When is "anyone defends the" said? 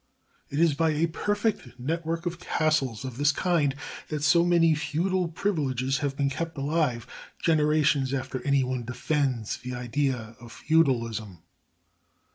8.41-9.75